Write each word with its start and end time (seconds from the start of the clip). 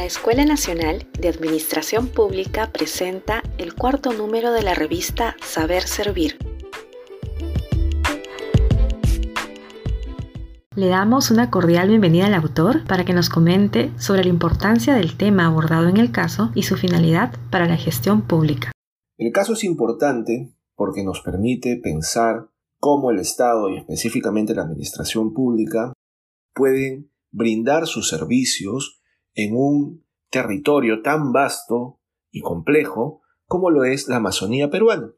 La 0.00 0.06
Escuela 0.06 0.46
Nacional 0.46 1.06
de 1.20 1.28
Administración 1.28 2.08
Pública 2.08 2.72
presenta 2.72 3.42
el 3.58 3.74
cuarto 3.74 4.14
número 4.14 4.50
de 4.50 4.62
la 4.62 4.72
revista 4.72 5.36
Saber 5.42 5.82
Servir. 5.82 6.38
Le 10.74 10.86
damos 10.88 11.30
una 11.30 11.50
cordial 11.50 11.88
bienvenida 11.88 12.28
al 12.28 12.32
autor 12.32 12.86
para 12.86 13.04
que 13.04 13.12
nos 13.12 13.28
comente 13.28 13.92
sobre 13.98 14.24
la 14.24 14.30
importancia 14.30 14.94
del 14.94 15.18
tema 15.18 15.44
abordado 15.44 15.86
en 15.86 15.98
el 15.98 16.10
caso 16.12 16.50
y 16.54 16.62
su 16.62 16.78
finalidad 16.78 17.34
para 17.50 17.66
la 17.66 17.76
gestión 17.76 18.22
pública. 18.22 18.72
El 19.18 19.32
caso 19.32 19.52
es 19.52 19.64
importante 19.64 20.50
porque 20.76 21.04
nos 21.04 21.20
permite 21.20 21.76
pensar 21.76 22.48
cómo 22.78 23.10
el 23.10 23.18
Estado 23.18 23.68
y 23.68 23.76
específicamente 23.76 24.54
la 24.54 24.62
administración 24.62 25.34
pública 25.34 25.92
pueden 26.54 27.10
brindar 27.32 27.86
sus 27.86 28.08
servicios 28.08 28.99
en 29.44 29.56
un 29.56 30.04
territorio 30.30 31.02
tan 31.02 31.32
vasto 31.32 32.00
y 32.30 32.40
complejo 32.40 33.22
como 33.46 33.70
lo 33.70 33.84
es 33.84 34.08
la 34.08 34.16
Amazonía 34.16 34.70
peruana. 34.70 35.12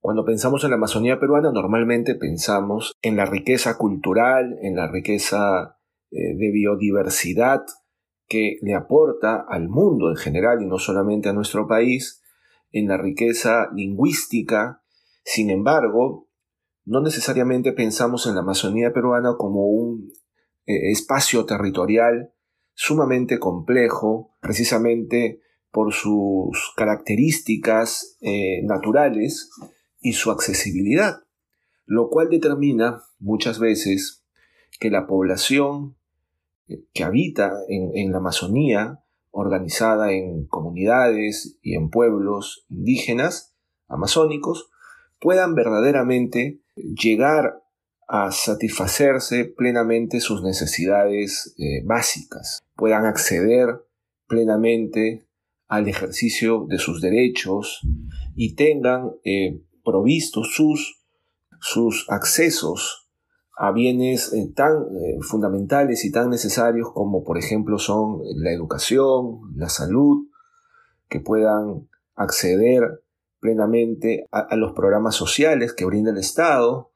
Cuando 0.00 0.24
pensamos 0.24 0.62
en 0.64 0.70
la 0.70 0.76
Amazonía 0.76 1.18
peruana 1.18 1.50
normalmente 1.50 2.14
pensamos 2.14 2.92
en 3.02 3.16
la 3.16 3.24
riqueza 3.24 3.76
cultural, 3.76 4.56
en 4.62 4.76
la 4.76 4.90
riqueza 4.90 5.78
eh, 6.10 6.36
de 6.36 6.50
biodiversidad 6.52 7.62
que 8.28 8.58
le 8.60 8.74
aporta 8.74 9.44
al 9.48 9.68
mundo 9.68 10.10
en 10.10 10.16
general 10.16 10.62
y 10.62 10.66
no 10.66 10.78
solamente 10.78 11.30
a 11.30 11.32
nuestro 11.32 11.66
país, 11.66 12.22
en 12.70 12.86
la 12.86 12.98
riqueza 12.98 13.70
lingüística. 13.74 14.82
Sin 15.24 15.50
embargo, 15.50 16.28
no 16.84 17.00
necesariamente 17.00 17.72
pensamos 17.72 18.26
en 18.26 18.34
la 18.34 18.42
Amazonía 18.42 18.92
peruana 18.92 19.36
como 19.38 19.66
un 19.68 20.12
eh, 20.66 20.90
espacio 20.90 21.46
territorial 21.46 22.34
sumamente 22.80 23.40
complejo, 23.40 24.36
precisamente 24.38 25.40
por 25.72 25.92
sus 25.92 26.72
características 26.76 28.16
eh, 28.20 28.62
naturales 28.62 29.50
y 30.00 30.12
su 30.12 30.30
accesibilidad, 30.30 31.24
lo 31.86 32.08
cual 32.08 32.28
determina 32.30 33.02
muchas 33.18 33.58
veces 33.58 34.24
que 34.78 34.90
la 34.90 35.08
población 35.08 35.96
eh, 36.68 36.84
que 36.94 37.02
habita 37.02 37.52
en, 37.68 38.12
la 38.12 38.18
Amazonía, 38.18 39.02
organizada 39.32 40.12
en 40.12 40.46
comunidades 40.46 41.58
y 41.60 41.74
en 41.74 41.90
pueblos 41.90 42.64
indígenas, 42.68 43.56
amazónicos, 43.88 44.70
puedan 45.18 45.56
verdaderamente 45.56 46.60
llegar 46.76 47.60
a 48.08 48.32
satisfacerse 48.32 49.44
plenamente 49.44 50.20
sus 50.20 50.42
necesidades 50.42 51.54
eh, 51.58 51.82
básicas, 51.84 52.60
puedan 52.74 53.04
acceder 53.04 53.84
plenamente 54.26 55.28
al 55.68 55.88
ejercicio 55.88 56.64
de 56.68 56.78
sus 56.78 57.02
derechos 57.02 57.80
y 58.34 58.54
tengan 58.54 59.10
eh, 59.24 59.60
provistos 59.84 60.54
sus, 60.54 61.04
sus 61.60 62.06
accesos 62.08 63.10
a 63.58 63.72
bienes 63.72 64.32
eh, 64.32 64.50
tan 64.56 64.86
fundamentales 65.20 66.06
y 66.06 66.10
tan 66.10 66.30
necesarios 66.30 66.90
como 66.94 67.24
por 67.24 67.36
ejemplo 67.36 67.78
son 67.78 68.20
la 68.36 68.52
educación, 68.52 69.40
la 69.54 69.68
salud, 69.68 70.28
que 71.10 71.20
puedan 71.20 71.88
acceder 72.14 73.02
plenamente 73.40 74.24
a 74.30 74.56
los 74.56 74.72
programas 74.72 75.14
sociales 75.14 75.72
que 75.72 75.84
brinda 75.84 76.10
el 76.10 76.18
Estado, 76.18 76.87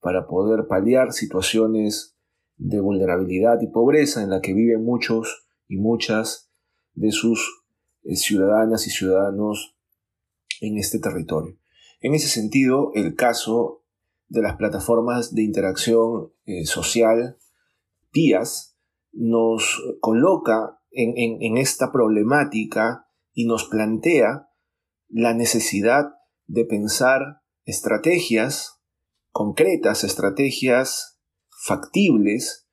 para 0.00 0.26
poder 0.26 0.66
paliar 0.66 1.12
situaciones 1.12 2.16
de 2.56 2.80
vulnerabilidad 2.80 3.60
y 3.60 3.68
pobreza 3.68 4.22
en 4.22 4.30
la 4.30 4.40
que 4.40 4.54
viven 4.54 4.84
muchos 4.84 5.46
y 5.68 5.76
muchas 5.76 6.50
de 6.94 7.10
sus 7.10 7.64
eh, 8.02 8.16
ciudadanas 8.16 8.86
y 8.86 8.90
ciudadanos 8.90 9.76
en 10.60 10.78
este 10.78 10.98
territorio. 10.98 11.58
En 12.00 12.14
ese 12.14 12.28
sentido, 12.28 12.92
el 12.94 13.14
caso 13.14 13.84
de 14.28 14.42
las 14.42 14.56
plataformas 14.56 15.34
de 15.34 15.42
interacción 15.42 16.32
eh, 16.44 16.64
social, 16.64 17.36
PIAS, 18.10 18.76
nos 19.12 19.82
coloca 20.00 20.78
en 20.92 21.56
esta 21.56 21.92
problemática 21.92 23.06
y 23.32 23.46
nos 23.46 23.64
plantea 23.64 24.48
la 25.08 25.34
necesidad 25.34 26.14
de 26.46 26.64
pensar 26.64 27.42
estrategias 27.64 28.79
concretas, 29.32 30.04
estrategias 30.04 31.18
factibles 31.66 32.66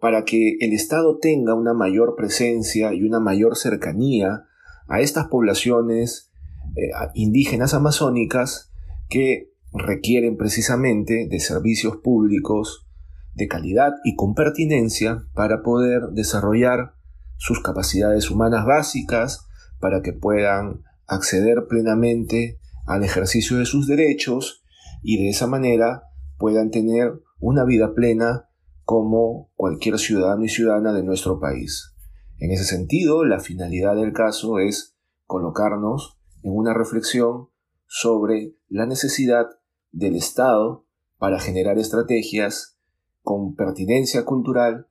para 0.00 0.24
que 0.24 0.56
el 0.60 0.72
Estado 0.72 1.18
tenga 1.20 1.54
una 1.54 1.74
mayor 1.74 2.14
presencia 2.16 2.92
y 2.92 3.02
una 3.02 3.20
mayor 3.20 3.56
cercanía 3.56 4.44
a 4.88 5.00
estas 5.00 5.28
poblaciones 5.28 6.32
eh, 6.76 6.90
indígenas 7.14 7.72
amazónicas 7.72 8.72
que 9.08 9.52
requieren 9.72 10.36
precisamente 10.36 11.28
de 11.30 11.40
servicios 11.40 11.98
públicos 11.98 12.86
de 13.34 13.48
calidad 13.48 13.92
y 14.04 14.14
con 14.16 14.34
pertinencia 14.34 15.24
para 15.34 15.62
poder 15.62 16.08
desarrollar 16.12 16.94
sus 17.36 17.60
capacidades 17.60 18.30
humanas 18.30 18.66
básicas, 18.66 19.46
para 19.80 20.02
que 20.02 20.12
puedan 20.12 20.82
acceder 21.06 21.66
plenamente 21.68 22.58
al 22.86 23.04
ejercicio 23.04 23.58
de 23.58 23.66
sus 23.66 23.86
derechos 23.86 24.61
y 25.02 25.22
de 25.22 25.30
esa 25.30 25.46
manera 25.46 26.04
puedan 26.38 26.70
tener 26.70 27.20
una 27.38 27.64
vida 27.64 27.94
plena 27.94 28.48
como 28.84 29.50
cualquier 29.54 29.98
ciudadano 29.98 30.44
y 30.44 30.48
ciudadana 30.48 30.92
de 30.92 31.02
nuestro 31.02 31.40
país. 31.40 31.94
En 32.38 32.50
ese 32.50 32.64
sentido, 32.64 33.24
la 33.24 33.40
finalidad 33.40 33.96
del 33.96 34.12
caso 34.12 34.58
es 34.58 34.96
colocarnos 35.26 36.18
en 36.42 36.52
una 36.56 36.74
reflexión 36.74 37.48
sobre 37.86 38.56
la 38.68 38.86
necesidad 38.86 39.46
del 39.90 40.16
Estado 40.16 40.86
para 41.18 41.38
generar 41.38 41.78
estrategias 41.78 42.78
con 43.22 43.54
pertinencia 43.54 44.24
cultural 44.24 44.88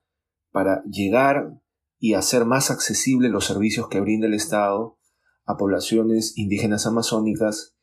para 0.52 0.84
llegar 0.86 1.62
y 2.00 2.14
hacer 2.14 2.46
más 2.46 2.72
accesibles 2.72 3.32
los 3.32 3.46
servicios 3.46 3.88
que 3.88 4.02
brinda 4.02 4.28
el 4.28 4.34
Estado 4.34 4.98
a 5.46 5.58
poblaciones 5.58 6.38
indígenas 6.38 6.86
amazónicas 6.86 7.76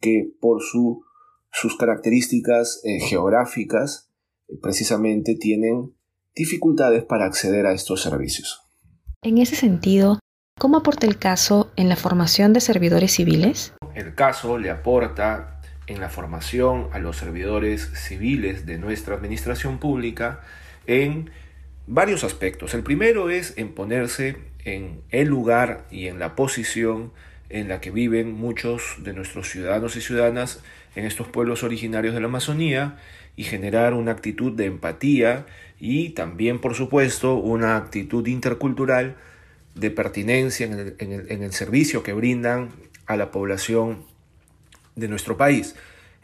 que 0.00 0.32
por 0.40 0.62
su 0.62 1.02
sus 1.52 1.76
características 1.76 2.80
eh, 2.84 3.00
geográficas 3.00 4.10
eh, 4.48 4.54
precisamente 4.60 5.36
tienen 5.36 5.94
dificultades 6.34 7.04
para 7.04 7.26
acceder 7.26 7.66
a 7.66 7.72
estos 7.72 8.02
servicios. 8.02 8.62
En 9.22 9.38
ese 9.38 9.54
sentido, 9.54 10.18
¿cómo 10.58 10.78
aporta 10.78 11.06
el 11.06 11.18
caso 11.18 11.70
en 11.76 11.88
la 11.88 11.96
formación 11.96 12.52
de 12.52 12.60
servidores 12.60 13.12
civiles? 13.12 13.74
El 13.94 14.14
caso 14.14 14.58
le 14.58 14.70
aporta 14.70 15.60
en 15.86 16.00
la 16.00 16.08
formación 16.08 16.88
a 16.92 16.98
los 16.98 17.18
servidores 17.18 17.90
civiles 17.94 18.66
de 18.66 18.78
nuestra 18.78 19.14
administración 19.14 19.78
pública 19.78 20.40
en 20.86 21.30
varios 21.86 22.24
aspectos. 22.24 22.74
El 22.74 22.82
primero 22.82 23.30
es 23.30 23.54
en 23.58 23.74
ponerse 23.74 24.36
en 24.64 25.02
el 25.10 25.28
lugar 25.28 25.86
y 25.90 26.06
en 26.06 26.18
la 26.18 26.34
posición 26.34 27.12
en 27.48 27.68
la 27.68 27.80
que 27.80 27.90
viven 27.90 28.32
muchos 28.32 28.96
de 28.98 29.12
nuestros 29.12 29.50
ciudadanos 29.50 29.96
y 29.96 30.00
ciudadanas 30.00 30.62
en 30.94 31.04
estos 31.04 31.28
pueblos 31.28 31.62
originarios 31.62 32.14
de 32.14 32.20
la 32.20 32.26
Amazonía 32.26 32.98
y 33.36 33.44
generar 33.44 33.94
una 33.94 34.12
actitud 34.12 34.52
de 34.52 34.66
empatía 34.66 35.46
y 35.80 36.10
también, 36.10 36.60
por 36.60 36.74
supuesto, 36.74 37.34
una 37.34 37.76
actitud 37.76 38.26
intercultural 38.26 39.16
de 39.74 39.90
pertinencia 39.90 40.66
en 40.66 41.42
el, 41.42 41.52
servicio 41.52 42.02
que 42.02 42.12
brindan 42.12 42.70
a 43.06 43.16
la 43.16 43.30
población 43.30 44.04
de 44.96 45.08
nuestro 45.08 45.36
país. 45.36 45.74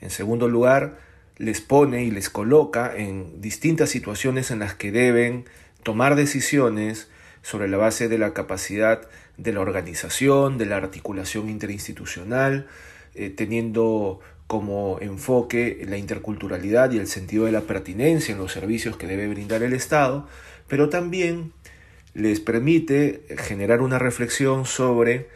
En 0.00 0.10
segundo 0.10 0.48
lugar, 0.48 0.98
les 1.38 1.60
pone 1.60 2.04
y 2.04 2.10
les 2.10 2.28
coloca 2.28 2.94
en 2.94 3.40
distintas 3.40 3.88
situaciones 3.88 4.50
en 4.50 4.58
las 4.58 4.74
que 4.74 4.92
deben 4.92 5.46
tomar 5.82 6.14
decisiones 6.14 7.08
sobre 7.42 7.68
la 7.68 7.78
base 7.78 8.08
de 8.08 8.18
la 8.18 8.34
capacidad 8.34 9.08
de 9.38 9.52
la 9.52 9.60
organización, 9.60 10.58
de 10.58 10.66
la 10.66 10.76
articulación 10.76 11.48
interinstitucional, 11.48 12.66
eh, 13.14 13.30
teniendo 13.30 14.20
como 14.48 14.98
enfoque 15.00 15.84
la 15.86 15.98
interculturalidad 15.98 16.90
y 16.90 16.98
el 16.98 17.06
sentido 17.06 17.44
de 17.44 17.52
la 17.52 17.60
pertinencia 17.60 18.32
en 18.32 18.38
los 18.38 18.50
servicios 18.50 18.96
que 18.96 19.06
debe 19.06 19.28
brindar 19.28 19.62
el 19.62 19.74
Estado, 19.74 20.26
pero 20.66 20.88
también 20.88 21.52
les 22.14 22.40
permite 22.40 23.22
generar 23.36 23.82
una 23.82 23.98
reflexión 23.98 24.64
sobre 24.64 25.28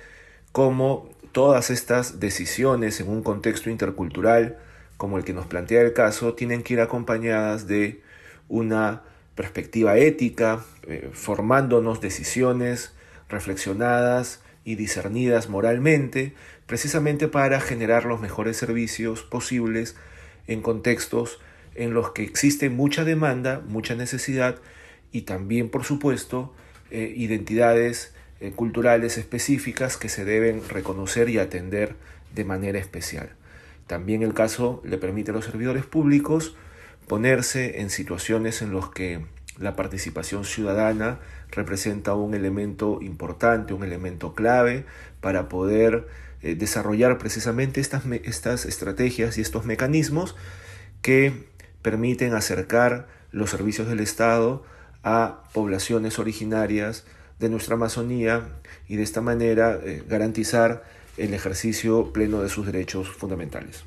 cómo 0.51 1.11
todas 1.31 1.71
estas 1.71 2.21
decisiones 2.21 3.01
en 3.01 3.09
un 3.09 3.23
contexto 3.23 3.71
intercultural 3.71 4.59
como 4.97 5.19
el 5.19 5.25
que 5.25 5.35
nos 5.35 5.47
plantea 5.47 5.83
el 5.83 5.93
caso 5.93 6.35
tienen 6.35 6.63
que 6.63 6.75
ir 6.75 6.81
acompañadas 6.81 7.67
de 7.67 8.03
una 8.49 9.03
perspectiva 9.35 9.99
ética, 9.99 10.65
eh, 10.87 11.11
formándonos 11.13 12.01
decisiones 12.01 12.93
reflexionadas 13.29 14.42
y 14.65 14.77
discernidas 14.77 15.49
moralmente, 15.49 16.35
precisamente 16.67 17.29
para 17.29 17.61
generar 17.61 18.05
los 18.05 18.21
mejores 18.21 18.57
servicios 18.57 19.23
posibles 19.23 19.97
en 20.47 20.63
contextos 20.63 21.41
en 21.75 21.95
los 21.95 22.11
que 22.11 22.23
existe 22.23 22.71
mucha 22.71 23.05
demanda, 23.05 23.63
mucha 23.67 23.95
necesidad 23.95 24.61
y 25.11 25.23
también, 25.23 25.69
por 25.69 25.85
supuesto, 25.85 26.55
eh, 26.91 27.13
identidades 27.17 28.15
eh, 28.41 28.53
culturales 28.53 29.19
específicas 29.19 29.97
que 29.97 30.09
se 30.09 30.25
deben 30.25 30.69
reconocer 30.69 31.29
y 31.29 31.39
atender 31.39 31.95
de 32.35 32.45
manera 32.45 32.79
especial. 32.79 33.31
También 33.87 34.23
el 34.23 34.35
caso 34.35 34.83
le 34.85 34.99
permite 34.99 35.31
a 35.31 35.35
los 35.35 35.45
servidores 35.45 35.85
públicos 35.85 36.57
ponerse 37.09 37.81
en 37.81 37.91
situaciones 37.91 38.63
en 38.63 38.75
las 38.75 38.89
que 38.89 39.21
la 39.63 39.77
participación 39.77 40.45
ciudadana 40.45 41.21
representa 41.51 42.15
un 42.15 42.35
elemento 42.35 42.99
importante, 43.01 43.73
un 43.73 43.85
elemento 43.85 44.35
clave 44.35 44.85
para 45.21 45.49
poder 45.49 46.09
eh, 46.43 46.57
desarrollar 46.57 47.19
precisamente 47.19 47.81
estas, 47.81 48.05
estas 48.25 48.67
estrategias 48.67 49.39
y 49.39 49.41
estos 49.41 49.65
mecanismos 49.65 50.35
que 51.01 51.47
permiten 51.81 52.35
acercar 52.35 53.09
los 53.31 53.51
servicios 53.51 53.89
del 53.89 54.01
Estado 54.01 54.65
a 55.05 55.45
poblaciones 55.53 56.19
originarias 56.19 57.05
de 57.39 57.49
nuestra 57.49 57.75
Amazonía 57.75 58.49
y 58.89 58.97
de 58.97 59.03
esta 59.03 59.21
manera 59.21 59.79
eh, 59.83 60.03
garantizar 60.09 60.85
el 61.17 61.35
ejercicio 61.35 62.13
pleno 62.13 62.43
de 62.43 62.49
sus 62.49 62.67
derechos 62.67 63.09
fundamentales. 63.09 63.85